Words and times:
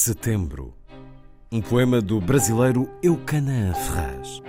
Setembro. 0.00 0.72
Um 1.52 1.60
poema 1.60 2.00
do 2.00 2.18
brasileiro 2.22 2.88
Eucanaã 3.02 3.74
Ferraz. 3.74 4.40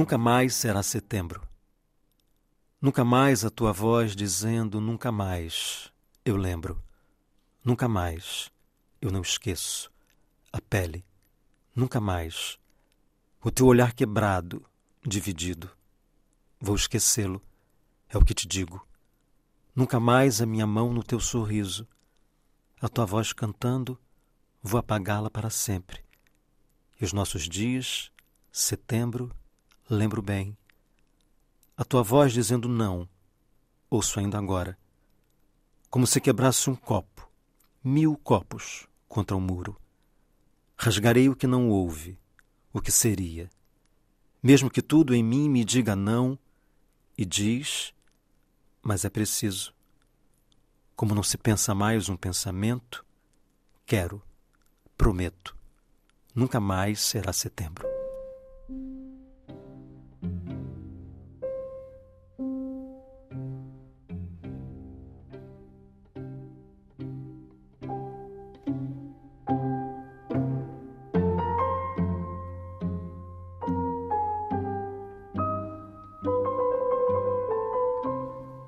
Nunca 0.00 0.16
mais 0.16 0.54
será 0.54 0.82
setembro. 0.82 1.46
Nunca 2.80 3.04
mais 3.04 3.44
a 3.44 3.50
tua 3.50 3.70
voz 3.70 4.16
dizendo 4.16 4.80
nunca 4.80 5.12
mais 5.12 5.92
eu 6.24 6.36
lembro. 6.36 6.82
Nunca 7.62 7.86
mais 7.86 8.50
eu 8.98 9.10
não 9.10 9.20
esqueço. 9.20 9.92
A 10.50 10.58
pele. 10.58 11.04
Nunca 11.76 12.00
mais. 12.00 12.58
O 13.44 13.50
teu 13.50 13.66
olhar 13.66 13.92
quebrado, 13.92 14.64
dividido. 15.06 15.70
Vou 16.58 16.76
esquecê-lo, 16.76 17.42
é 18.08 18.16
o 18.16 18.24
que 18.24 18.32
te 18.32 18.48
digo. 18.48 18.82
Nunca 19.76 20.00
mais 20.00 20.40
a 20.40 20.46
minha 20.46 20.66
mão 20.66 20.94
no 20.94 21.02
teu 21.02 21.20
sorriso. 21.20 21.86
A 22.80 22.88
tua 22.88 23.04
voz 23.04 23.34
cantando, 23.34 24.00
vou 24.62 24.80
apagá-la 24.80 25.28
para 25.28 25.50
sempre. 25.50 26.02
E 26.98 27.04
os 27.04 27.12
nossos 27.12 27.46
dias, 27.46 28.10
setembro, 28.50 29.30
lembro 29.90 30.22
bem. 30.22 30.56
A 31.76 31.84
tua 31.84 32.02
voz 32.02 32.32
dizendo 32.32 32.68
não, 32.68 33.08
ouço 33.90 34.20
ainda 34.20 34.38
agora. 34.38 34.78
Como 35.90 36.06
se 36.06 36.20
quebrasse 36.20 36.70
um 36.70 36.76
copo, 36.76 37.28
mil 37.82 38.16
copos 38.16 38.86
contra 39.08 39.36
o 39.36 39.40
um 39.40 39.42
muro. 39.42 39.76
Rasgarei 40.76 41.28
o 41.28 41.34
que 41.34 41.46
não 41.46 41.68
houve, 41.68 42.16
o 42.72 42.80
que 42.80 42.92
seria. 42.92 43.50
Mesmo 44.40 44.70
que 44.70 44.80
tudo 44.80 45.12
em 45.12 45.24
mim 45.24 45.48
me 45.48 45.64
diga 45.64 45.96
não, 45.96 46.38
e 47.18 47.24
diz, 47.24 47.92
mas 48.80 49.04
é 49.04 49.10
preciso. 49.10 49.74
Como 50.94 51.14
não 51.14 51.22
se 51.22 51.36
pensa 51.36 51.74
mais 51.74 52.08
um 52.08 52.16
pensamento, 52.16 53.04
quero, 53.84 54.22
prometo, 54.96 55.56
nunca 56.32 56.60
mais 56.60 57.00
será 57.00 57.32
setembro. 57.32 57.89